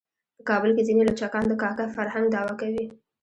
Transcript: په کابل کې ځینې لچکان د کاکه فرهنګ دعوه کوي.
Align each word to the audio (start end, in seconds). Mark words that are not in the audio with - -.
په 0.37 0.43
کابل 0.49 0.71
کې 0.75 0.85
ځینې 0.87 1.03
لچکان 1.09 1.45
د 1.47 1.53
کاکه 1.61 1.85
فرهنګ 1.95 2.25
دعوه 2.31 2.53
کوي. 2.61 2.85